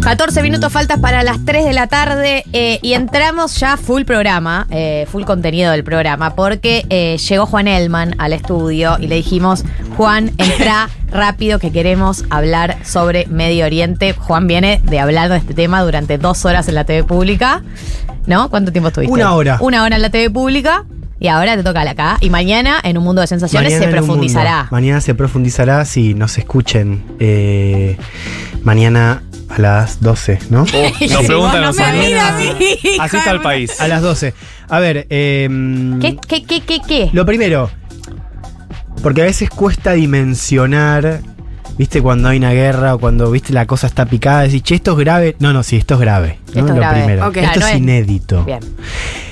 [0.00, 4.68] 14 minutos faltas para las 3 de la tarde eh, y entramos ya full programa,
[4.70, 9.64] eh, full contenido del programa, porque eh, llegó Juan Elman al estudio y le dijimos,
[9.96, 14.12] Juan, entra rápido que queremos hablar sobre Medio Oriente.
[14.12, 17.64] Juan viene de hablar de este tema durante dos horas en la TV pública,
[18.28, 18.50] ¿no?
[18.50, 19.12] ¿Cuánto tiempo estuviste?
[19.12, 19.58] Una hora.
[19.60, 20.84] Una hora en la TV pública.
[21.18, 22.18] Y ahora te toca acá.
[22.20, 24.68] Y mañana, en un mundo de sensaciones, Mañana se profundizará.
[24.70, 27.02] Mañana se profundizará si nos escuchen.
[27.18, 27.96] eh,
[28.62, 30.66] mañana a las 12, ¿no?
[31.10, 32.06] Nos preguntan no los me amigos.
[32.08, 33.80] mires así, Así está el país.
[33.80, 34.34] A las 12.
[34.68, 35.48] A ver, eh,
[36.00, 37.10] ¿Qué, qué, qué, qué, qué?
[37.12, 37.70] lo primero,
[39.02, 41.20] porque a veces cuesta dimensionar,
[41.78, 44.92] viste, cuando hay una guerra o cuando, viste, la cosa está picada, decís, che, esto
[44.92, 45.36] es grave.
[45.38, 46.38] No, no, sí, esto es grave.
[46.46, 46.60] ¿no?
[46.60, 46.98] Esto es lo grave.
[47.00, 47.26] primero.
[47.32, 48.44] Esto es es- inédito.
[48.44, 48.60] Bien.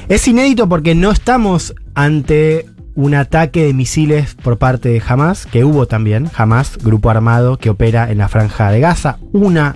[0.09, 5.65] Es inédito porque no estamos ante un ataque de misiles por parte de Hamas, que
[5.65, 9.75] hubo también, Hamas, grupo armado que opera en la franja de Gaza, una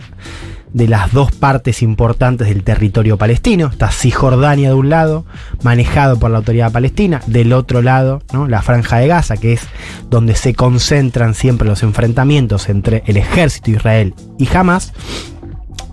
[0.72, 5.26] de las dos partes importantes del territorio palestino, está Cisjordania de un lado,
[5.62, 8.46] manejado por la autoridad palestina, del otro lado, ¿no?
[8.48, 9.62] la franja de Gaza, que es
[10.10, 14.92] donde se concentran siempre los enfrentamientos entre el ejército Israel y Hamas.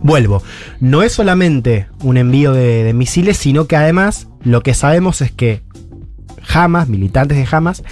[0.02, 0.44] Vuelvo,
[0.80, 5.32] no es solamente un envío de, de misiles, sino que además lo que sabemos es
[5.32, 5.64] que
[6.54, 7.84] Hamas, militantes de Hamas,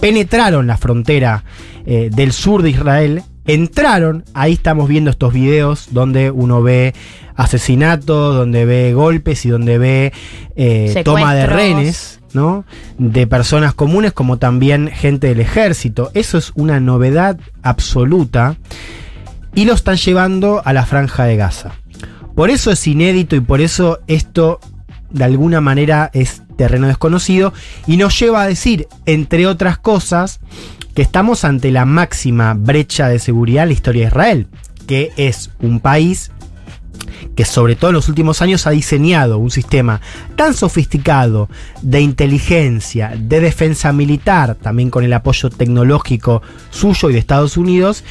[0.00, 1.44] penetraron la frontera
[1.86, 3.22] eh, del sur de Israel,
[3.54, 6.94] entraron, ahí estamos viendo estos videos donde uno ve
[7.34, 10.12] asesinatos, donde ve golpes y donde ve
[10.56, 12.20] eh, toma de rehenes.
[12.32, 12.64] ¿no?
[12.96, 16.12] De personas comunes como también gente del ejército.
[16.14, 18.56] Eso es una novedad absoluta
[19.54, 21.72] y lo están llevando a la franja de Gaza.
[22.34, 24.60] Por eso es inédito y por eso esto
[25.10, 27.52] de alguna manera es terreno desconocido
[27.86, 30.40] y nos lleva a decir, entre otras cosas,
[31.02, 34.46] estamos ante la máxima brecha de seguridad en la historia de Israel,
[34.86, 36.30] que es un país
[37.36, 40.00] que sobre todo en los últimos años ha diseñado un sistema
[40.36, 41.48] tan sofisticado
[41.82, 48.04] de inteligencia, de defensa militar, también con el apoyo tecnológico suyo y de Estados Unidos,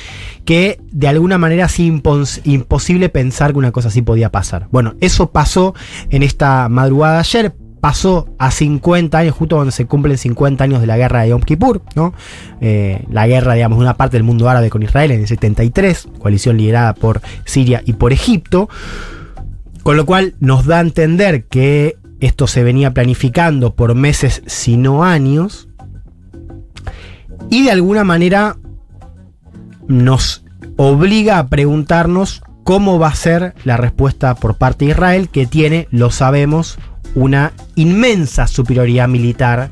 [0.45, 4.67] que de alguna manera es impos- imposible pensar que una cosa así podía pasar.
[4.71, 5.75] Bueno, eso pasó
[6.09, 7.53] en esta madrugada ayer.
[7.81, 11.41] Pasó a 50 años, justo cuando se cumplen 50 años de la guerra de Yom
[11.41, 12.13] Kippur, ¿no?
[12.61, 16.09] Eh, la guerra, digamos, de una parte del mundo árabe con Israel en el 73,
[16.19, 18.69] coalición liderada por Siria y por Egipto.
[19.83, 24.77] Con lo cual nos da a entender que esto se venía planificando por meses, si
[24.77, 25.69] no años.
[27.49, 28.57] Y de alguna manera
[29.87, 30.43] nos
[30.75, 35.87] obliga a preguntarnos cómo va a ser la respuesta por parte de Israel, que tiene,
[35.91, 36.77] lo sabemos,
[37.19, 39.69] una inmensa superioridad militar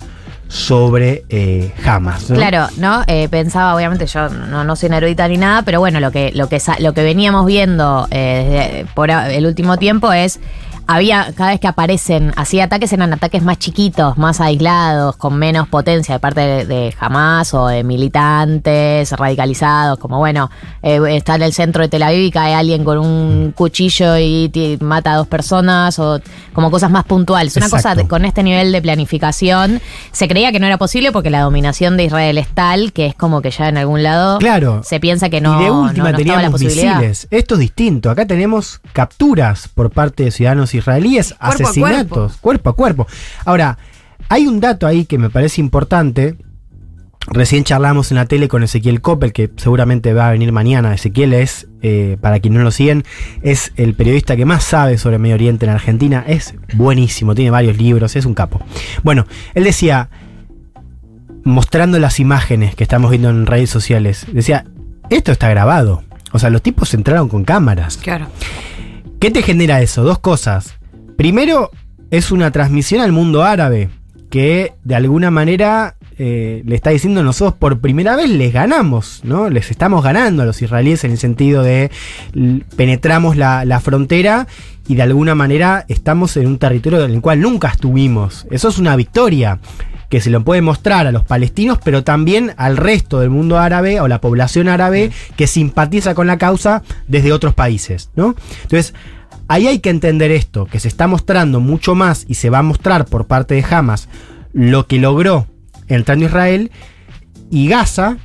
[0.48, 2.26] sobre eh, Hamas.
[2.26, 3.04] Claro, ¿no?
[3.08, 6.48] Eh, pensaba, obviamente, yo no, no soy erudita ni nada, pero bueno, lo que, lo
[6.48, 10.40] que, lo que veníamos viendo eh, desde por el último tiempo es.
[10.88, 15.68] Había, cada vez que aparecen así ataques, eran ataques más chiquitos, más aislados, con menos
[15.68, 20.50] potencia de parte de, de Hamas o de militantes radicalizados, como bueno,
[20.82, 24.78] eh, está en el centro de Tel Aviv y cae alguien con un cuchillo y
[24.82, 26.20] mata a dos personas, o
[26.54, 27.56] como cosas más puntuales.
[27.58, 29.82] Una cosa de- con este nivel de planificación
[30.12, 33.16] se creía que no era posible porque la dominación de Israel es tal que es
[33.16, 34.82] como que ya en algún lado Claro.
[34.84, 36.96] se piensa que no, y de no- última no la teníamos posibilidad.
[36.96, 37.28] misiles.
[37.32, 38.10] Esto es distinto.
[38.10, 42.70] Acá tenemos capturas por parte de ciudadanos israelíes, Cuerpo a asesinatos, cuerpo.
[42.70, 43.08] a cuerpo.
[43.46, 43.78] Ahora,
[44.30, 46.36] hay un dato ahí que me parece importante.
[47.30, 50.94] Recién charlamos en la tele con Ezequiel Coppel, que seguramente va a venir mañana.
[50.94, 53.04] Ezequiel es, eh, para quienes no lo siguen,
[53.42, 56.24] es el periodista que más sabe sobre Medio Oriente en Argentina.
[56.26, 58.62] Es buenísimo, tiene varios libros, es un capo.
[59.04, 60.10] Bueno, él decía,
[61.44, 64.66] mostrando las imágenes que estamos viendo en redes sociales, decía,
[65.10, 66.04] esto está grabado.
[66.32, 67.98] O sea, los tipos entraron con cámaras.
[67.98, 68.28] Claro.
[69.20, 70.04] ¿Qué te genera eso?
[70.04, 70.76] Dos cosas.
[71.18, 71.72] Primero,
[72.12, 73.90] es una transmisión al mundo árabe
[74.30, 79.50] que de alguna manera eh, le está diciendo nosotros por primera vez les ganamos, ¿no?
[79.50, 81.90] Les estamos ganando a los israelíes en el sentido de
[82.76, 84.48] penetramos la, la frontera
[84.88, 88.46] y de alguna manera estamos en un territorio en el cual nunca estuvimos.
[88.52, 89.60] Eso es una victoria
[90.10, 94.00] que se lo puede mostrar a los palestinos, pero también al resto del mundo árabe
[94.00, 98.36] o la población árabe que simpatiza con la causa desde otros países, ¿no?
[98.64, 98.94] Entonces,
[99.48, 102.64] ahí hay que entender esto, que se está mostrando mucho más y se va a
[102.64, 104.08] mostrar por parte de Hamas
[104.54, 105.48] lo que logró
[105.88, 106.72] entrando a Israel
[107.50, 108.18] y Gaza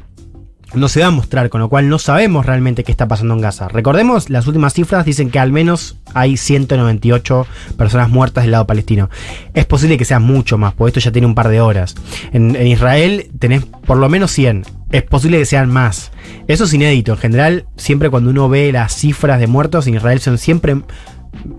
[0.75, 3.41] no se va a mostrar, con lo cual no sabemos realmente qué está pasando en
[3.41, 3.69] Gaza.
[3.69, 7.47] Recordemos, las últimas cifras dicen que al menos hay 198
[7.77, 9.11] personas muertas del lado palestino.
[9.55, 11.95] Es posible que sea mucho más, porque esto ya tiene un par de horas.
[12.33, 14.65] En, en Israel tenés por lo menos 100.
[14.91, 16.11] Es posible que sean más.
[16.49, 17.13] Eso es inédito.
[17.13, 20.77] En general, siempre cuando uno ve las cifras de muertos en Israel son siempre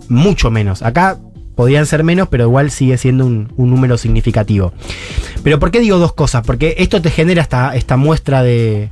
[0.08, 0.82] mucho menos.
[0.82, 1.18] Acá
[1.56, 4.74] podrían ser menos, pero igual sigue siendo un, un número significativo.
[5.44, 6.44] Pero ¿por qué digo dos cosas?
[6.46, 8.90] Porque esto te genera esta, esta muestra de,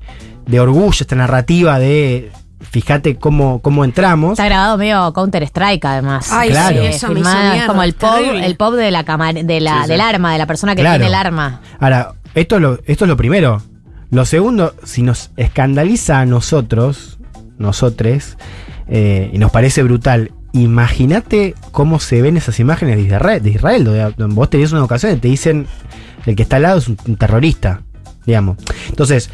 [0.47, 2.31] de orgullo, esta narrativa de
[2.61, 4.33] fíjate cómo, cómo entramos.
[4.33, 6.31] Está grabado medio Counter Strike además.
[6.31, 6.79] Ay, Claro.
[6.81, 8.45] sí, eso me hizo es como el pop, terrible.
[8.45, 9.87] el pop de la cámara, de la, Sí, sí.
[9.89, 10.97] del arma, de la persona que Claro.
[10.97, 11.61] tiene el arma.
[11.79, 13.61] Ahora, esto es, lo, esto es lo primero.
[14.11, 17.17] Lo segundo, si nos escandaliza a nosotros,
[17.57, 18.37] nosotres,
[18.87, 23.83] eh, y nos parece brutal, imagínate cómo se ven esas imágenes de Israel, de Israel
[23.83, 25.67] donde, vos tenés una ocasión y te dicen
[26.25, 27.81] el que está al lado es un, un terrorista,
[28.25, 28.57] digamos.
[28.89, 29.29] Entonces,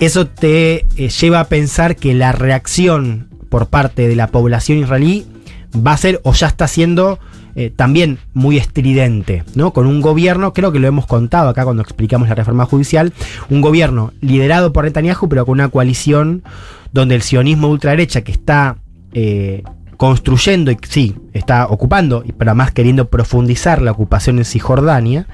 [0.00, 5.26] eso te eh, lleva a pensar que la reacción por parte de la población israelí
[5.74, 7.18] va a ser o ya está siendo
[7.56, 9.72] eh, también muy estridente, ¿no?
[9.72, 13.12] Con un gobierno, creo que lo hemos contado acá cuando explicamos la reforma judicial,
[13.50, 16.44] un gobierno liderado por Netanyahu, pero con una coalición
[16.92, 18.76] donde el sionismo ultraderecha que está
[19.12, 19.64] eh,
[19.98, 25.26] construyendo y sí, está ocupando, y pero además queriendo profundizar la ocupación en Cisjordania,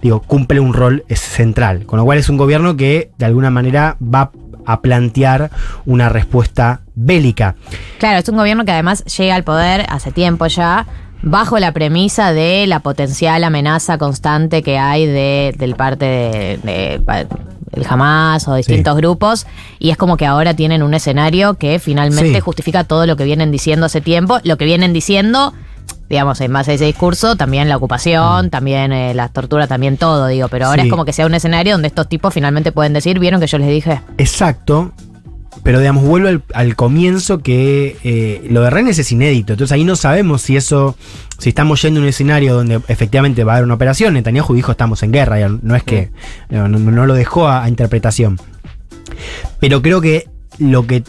[0.00, 1.84] digo, cumple un rol central.
[1.84, 4.30] Con lo cual es un gobierno que de alguna manera va
[4.64, 5.50] a plantear
[5.84, 7.56] una respuesta bélica.
[7.98, 10.86] Claro, es un gobierno que además llega al poder hace tiempo ya,
[11.22, 16.04] bajo la premisa de la potencial amenaza constante que hay de, del parte
[16.62, 17.02] de,
[17.72, 19.00] el Hamas o distintos Sí.
[19.00, 19.46] grupos,
[19.78, 22.40] y es como que ahora tienen un escenario que finalmente Sí.
[22.40, 25.52] justifica todo lo que vienen diciendo hace tiempo, lo que vienen diciendo.
[26.08, 30.28] Digamos, en base a ese discurso, también la ocupación, también eh, la tortura, también todo,
[30.28, 30.46] digo.
[30.48, 30.84] Pero ahora Mm.
[30.84, 30.88] Sí.
[30.88, 33.58] es como que sea un escenario donde estos tipos finalmente pueden decir, vieron que yo
[33.58, 34.00] les dije.
[34.16, 34.92] Exacto.
[35.64, 39.54] Pero digamos, vuelvo al, al comienzo que eh, lo de Rennes es inédito.
[39.54, 40.94] Entonces ahí no sabemos si eso,
[41.38, 44.14] si estamos yendo a un escenario donde efectivamente va a haber una operación.
[44.14, 46.10] Netanyahu dijo estamos en guerra, no es que
[46.48, 48.38] no, no- no lo dejó a, a interpretación.
[49.60, 50.28] Pero creo que
[50.58, 51.02] lo que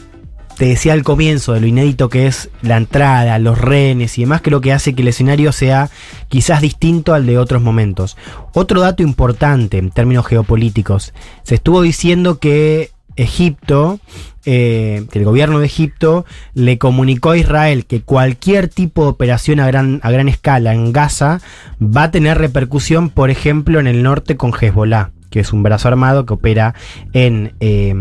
[0.57, 4.41] te decía al comienzo de lo inédito que es la entrada, los rehenes y demás,
[4.41, 5.89] creo que hace que el escenario sea
[6.30, 8.18] quizás distinto al de otros momentos.
[8.53, 11.13] Otro dato importante en términos geopolíticos,
[11.44, 14.00] se estuvo diciendo que Egipto,
[14.46, 19.60] eh, que el gobierno de Egipto le comunicó a Israel que cualquier tipo de operación
[19.60, 21.42] a gran, a gran escala en Gaza
[21.81, 25.90] va a tener repercusión, por ejemplo, en el norte con Hezbollah, que es un brazo
[25.90, 26.75] armado que opera
[27.12, 27.94] en eh,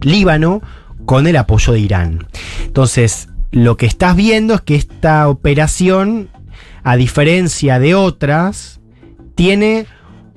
[0.00, 0.62] Líbano
[1.04, 2.26] con el apoyo de Irán.
[2.64, 6.30] Entonces, lo que estás viendo es que esta operación,
[6.82, 8.80] a diferencia de otras,
[9.34, 9.86] tiene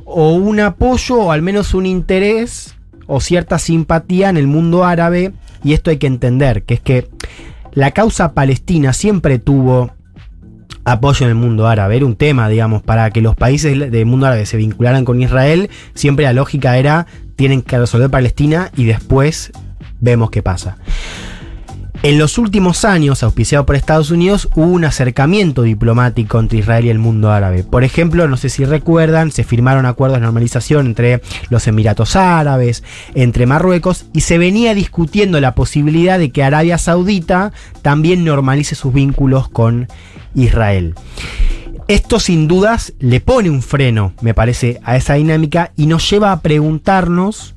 [0.05, 2.72] o un apoyo o al menos un interés
[3.07, 5.33] o cierta simpatía en el mundo árabe
[5.63, 7.09] y esto hay que entender, que es que
[7.73, 9.91] la causa palestina siempre tuvo
[10.85, 14.27] apoyo en el mundo árabe, era un tema, digamos, para que los países del mundo
[14.27, 19.51] árabe se vincularan con Israel, siempre la lógica era tienen que resolver Palestina y después
[19.99, 20.77] vemos qué pasa.
[22.03, 26.89] En los últimos años, auspiciado por Estados Unidos, hubo un acercamiento diplomático entre Israel y
[26.89, 27.63] el mundo árabe.
[27.63, 32.83] Por ejemplo, no sé si recuerdan, se firmaron acuerdos de normalización entre los Emiratos Árabes,
[33.15, 38.93] entre Marruecos, y se venía discutiendo la posibilidad de que Arabia Saudita también normalice sus
[38.93, 39.87] vínculos con
[40.35, 40.95] Israel.
[41.87, 46.33] Esto sin dudas le pone un freno, me parece, a esa dinámica y nos lleva
[46.33, 47.52] a preguntarnos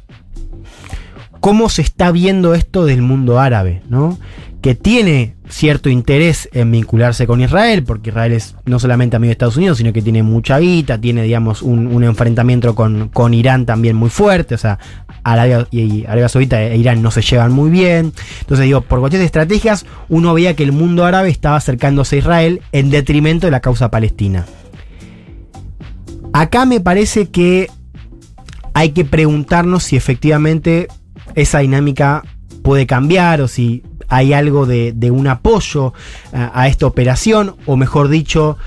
[1.46, 4.19] cómo se está viendo esto del mundo árabe, ¿no?
[4.62, 9.34] Que tiene cierto interés en vincularse con Israel, porque Israel es no solamente amigo de
[9.34, 13.94] Estados Unidos, sino que tiene mucha guita, tiene, digamos, un, enfrentamiento con, con Irán también
[13.94, 14.81] muy fuerte, o sea,
[15.22, 18.12] Arabia y Arabia Saudita e Irán no se llevan muy bien.
[18.41, 22.19] Entonces, digo, por cuestiones de estrategias, uno veía que el mundo árabe estaba acercándose a
[22.19, 24.46] Israel en detrimento de la causa palestina.
[26.32, 27.70] Acá me parece que
[28.74, 30.88] hay que preguntarnos si efectivamente
[31.36, 32.24] esa dinámica
[32.62, 35.94] puede cambiar o si hay algo de, un apoyo
[36.32, 38.58] a, a esta operación, o mejor dicho,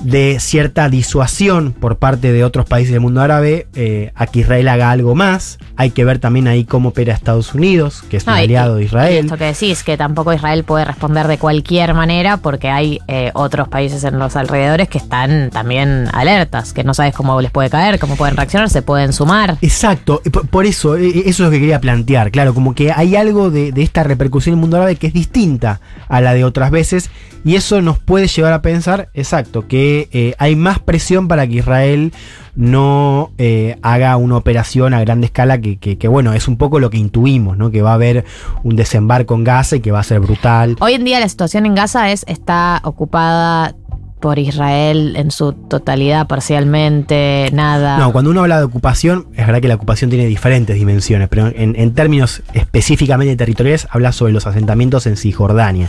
[0.00, 4.68] de cierta disuasión por parte de otros países del mundo árabe eh, a que Israel
[4.68, 5.58] haga algo más.
[5.76, 8.82] Hay que ver también ahí cómo opera Estados Unidos, que es un y- aliado de
[8.82, 9.24] y Israel.
[9.24, 13.68] esto que decís, que tampoco Israel puede responder de cualquier manera porque hay eh, otros
[13.68, 17.98] países en los alrededores que están también alertas, que no sabes cómo les puede caer,
[17.98, 19.58] cómo pueden reaccionar, se pueden sumar.
[19.62, 22.92] Exacto, y por, por eso, eh, eso es lo que quería plantear, claro, como que
[22.92, 26.34] hay algo de, de esta repercusión en el mundo árabe que es distinta a la
[26.34, 27.10] de otras veces,
[27.44, 31.54] y eso nos puede llevar a pensar, exacto, que eh, hay más presión para que
[31.56, 32.12] Israel
[32.54, 36.80] no eh, haga una operación a gran escala que, que- que, bueno, es un poco
[36.80, 37.70] lo que intuimos, ¿no?
[37.70, 38.24] Que va a haber
[38.64, 40.76] un desembarco en Gaza y que va a ser brutal.
[40.80, 43.74] Hoy en día la situación en Gaza es está ocupada
[44.20, 47.98] por Israel en su totalidad, parcialmente, nada.
[47.98, 51.50] No, cuando uno habla de ocupación, es verdad que la ocupación tiene diferentes dimensiones, pero
[51.54, 55.88] en, términos específicamente territoriales habla sobre los asentamientos en Cisjordania.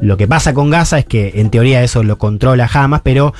[0.00, 3.34] Lo que pasa con Gaza es que en teoría eso lo controla Hamas, pero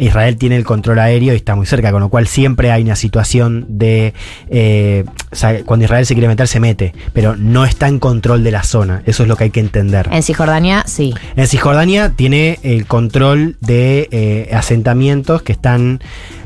[0.00, 2.96] Israel tiene el control aéreo y está muy cerca, con lo cual siempre hay una
[2.96, 4.14] situación de...
[4.48, 5.04] eh,
[5.66, 9.02] cuando Israel se quiere meter, se mete, pero no está en control de la zona.
[9.06, 10.08] Eso es lo que hay que entender.
[10.10, 11.14] En Cisjordania, sí.
[11.36, 16.00] En Cisjordania tiene el control de eh, asentamientos que están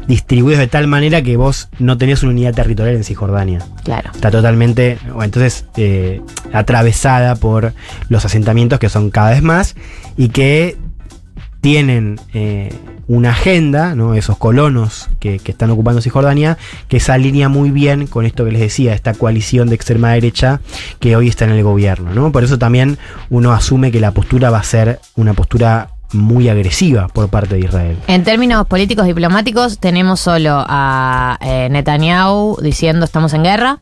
[0.07, 3.61] distribuidos de tal manera que vos no tenés una unidad territorial en Cisjordania.
[3.85, 4.11] Claro.
[4.15, 6.21] Está totalmente, bueno, entonces, eh,
[6.53, 7.73] atravesada por
[8.09, 9.77] los asentamientos que son cada vez más
[10.17, 10.77] y que
[11.63, 12.71] tienen eh,
[13.07, 14.15] una agenda, ¿no?
[14.15, 16.59] esos colonos que, están ocupando Cisjordania,
[16.89, 20.61] que se alinea muy bien con esto que les decía, esta coalición de extrema derecha
[21.01, 22.15] que hoy está en el gobierno.
[22.15, 22.33] ¿no?
[22.33, 22.99] Por eso también
[23.31, 27.61] uno asume que la postura va a ser una postura muy agresiva por parte de
[27.61, 27.97] Israel.
[28.07, 33.81] En términos políticos diplomáticos, tenemos solo a eh, Netanyahu diciendo estamos en guerra.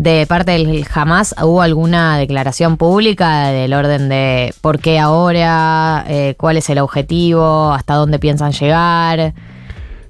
[0.00, 6.36] De parte del Hamas, ¿hubo alguna declaración pública del orden de por qué ahora, eh,
[6.38, 9.34] cuál es el objetivo, hasta dónde piensan llegar?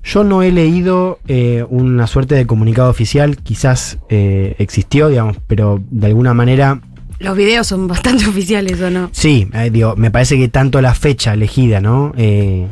[0.04, 5.82] Yo no he leído eh, una suerte de comunicado oficial, quizás eh, existió, digamos, pero
[5.90, 6.80] de alguna manera
[7.18, 9.08] Los videos son bastante oficiales, ¿o no?
[9.10, 12.12] Sí, eh, digo, me parece que tanto la fecha elegida, ¿no?
[12.16, 12.64] Eh,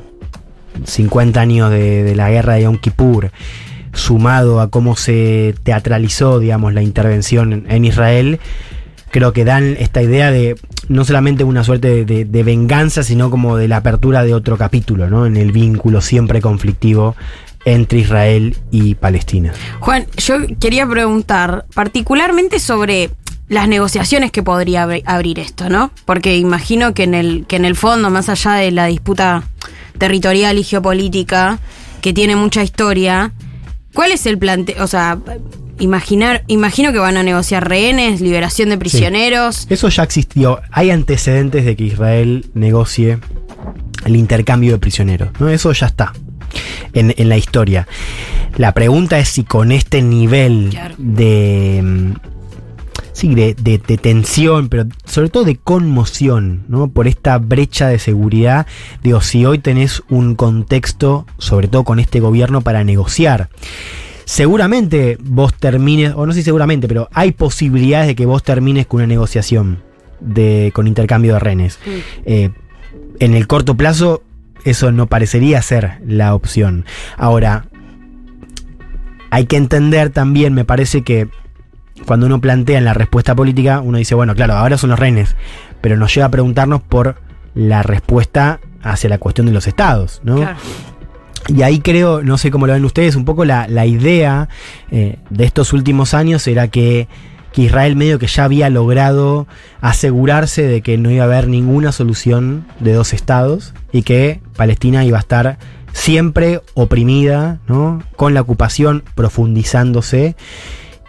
[0.84, 3.32] 50 años de, de la guerra de Yom Kippur,
[3.98, 8.40] sumado a cómo se teatralizó, digamos, la intervención en, Israel,
[9.10, 10.56] creo que dan esta idea de
[10.88, 15.26] no solamente una suerte de, venganza, sino como de la apertura de otro capítulo, ¿no?
[15.26, 17.14] En el vínculo siempre conflictivo
[17.64, 19.52] entre Israel y Palestina.
[19.80, 23.10] Juan, yo quería preguntar particularmente sobre
[23.48, 25.90] las negociaciones que podría abri- abrir esto, ¿no?
[26.04, 29.42] Porque imagino que en el que en el fondo, más allá de la disputa
[29.98, 31.58] territorial y geopolítica
[32.00, 33.32] que tiene mucha historia,
[33.94, 34.82] ¿cuál es el planteo?
[34.82, 35.18] O sea,
[35.78, 39.66] imaginar, imagino que van a negociar rehenes, liberación de prisioneros.
[39.70, 40.60] Eso ya existió.
[40.70, 43.18] Hay antecedentes de que Israel negocie
[44.04, 45.30] el intercambio de prisioneros.
[45.40, 45.48] ¿no?
[45.48, 46.12] Eso ya está
[46.92, 47.86] en, en la historia.
[48.56, 50.94] La pregunta es si con este nivel Claro.
[50.98, 52.14] de.
[53.18, 56.86] Sí, de, de- de tensión, pero sobre todo de conmoción, ¿no?
[56.86, 58.64] Por esta brecha de seguridad.
[59.02, 63.48] Digo, si hoy tenés un contexto, sobre todo con este gobierno, para negociar
[64.24, 68.86] seguramente vos termines, o no sé si seguramente, pero hay posibilidades de que vos termines
[68.86, 69.82] con una negociación
[70.20, 71.80] de, con intercambio de rehenes.
[72.24, 72.50] Eh,
[73.18, 74.22] en el corto plazo,
[74.64, 76.84] eso no parecería ser la opción.
[77.16, 77.64] Ahora,
[79.30, 81.28] hay que entender también, me parece que
[82.06, 85.36] cuando uno plantea en la respuesta política, uno dice, bueno, claro, ahora son los rehenes,
[85.80, 87.16] pero nos lleva a preguntarnos por
[87.54, 90.36] la respuesta hacia la cuestión de los estados, ¿no?
[90.36, 90.58] Claro.
[91.48, 94.48] Y ahí creo, no sé cómo lo ven ustedes, un poco la, la idea
[94.90, 97.08] eh, de estos últimos años era que,
[97.52, 99.46] que Israel medio que ya había logrado
[99.80, 105.04] asegurarse de que no iba a haber ninguna solución de dos estados y que Palestina
[105.04, 105.58] iba a estar
[105.92, 108.02] siempre oprimida, ¿no?
[108.16, 110.36] con la ocupación profundizándose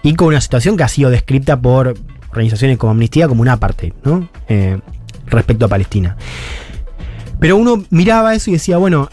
[0.04, 1.96] y con una situación que ha sido descrita por
[2.30, 4.30] organizaciones como Amnistía como una parte ¿no?
[4.48, 4.80] Eh,
[5.28, 6.16] respecto a Palestina.
[7.40, 9.10] Pero uno miraba eso y decía, bueno,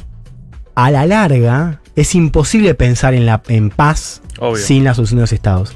[0.74, 4.56] a la larga es imposible pensar en, la, en paz Obvio.
[4.56, 5.74] sin la solución de los estados.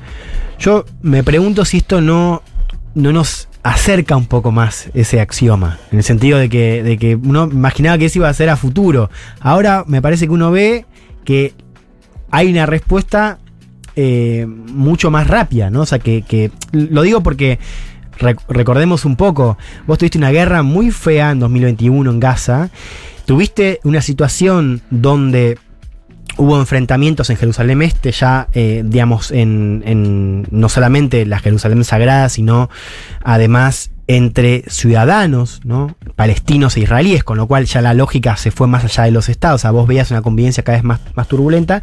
[0.59, 2.43] Yo me pregunto si esto no,
[2.95, 7.15] no nos acerca un poco más ese axioma, en el sentido de que, de que
[7.15, 9.11] uno imaginaba que eso iba a ser a futuro.
[9.41, 10.87] Ahora me parece que uno ve
[11.25, 11.55] que
[12.31, 13.39] hay una respuesta
[14.03, 15.83] eh, mucho más rápida, ¿no?
[15.83, 17.59] O sea, que, que- lo digo porque
[18.19, 22.71] rec- recordemos un poco, vos tuviste una guerra muy fea en 2021 en Gaza,
[23.27, 25.59] tuviste una situación donde
[26.37, 32.29] hubo enfrentamientos en Jerusalén Este, ya, eh, digamos, en, en no solamente la Jerusalén Sagrada,
[32.31, 32.71] sino
[33.23, 35.95] además entre ciudadanos, ¿no?
[36.17, 39.29] palestinos e israelíes, con lo cual ya la lógica se fue más allá de los
[39.29, 41.81] estados, o sea, vos veías una convivencia cada vez más, más turbulenta,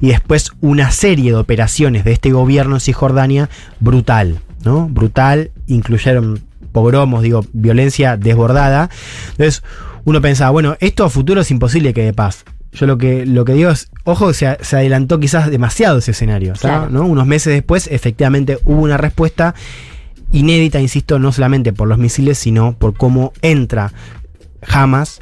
[0.00, 3.48] y después una serie de operaciones de este gobierno en Cisjordania
[3.78, 4.88] brutal, ¿no?
[4.88, 6.40] Brutal, incluyeron
[6.72, 8.90] pogromos, digo, violencia desbordada.
[9.30, 9.62] Entonces,
[10.04, 12.44] uno pensaba, bueno, esto a futuro es imposible que dé paz.
[12.72, 16.54] Yo lo que, lo que digo es, ojo, se, se adelantó quizás demasiado ese escenario.
[16.90, 17.04] ¿no?
[17.04, 19.54] Unos meses después, efectivamente, hubo una respuesta
[20.32, 23.92] inédita, insisto, no solamente por los misiles, sino por cómo entra
[24.68, 25.20] Hamas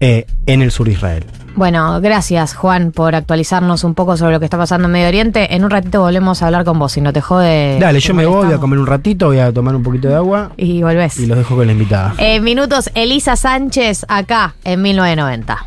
[0.00, 1.24] eh, en el sur de Israel.
[1.56, 5.56] Bueno, gracias Juan por actualizarnos un poco sobre lo que está pasando en Medio Oriente.
[5.56, 7.78] En un ratito volvemos a hablar con vos, si no te jode.
[7.80, 10.14] Dale, yo me voy, voy a comer un ratito, voy a tomar un poquito de
[10.14, 11.18] agua Y volvés.
[11.18, 12.14] y los dejo con la invitada.
[12.18, 15.66] Eh, minutos, Elisa Sánchez acá en 1990.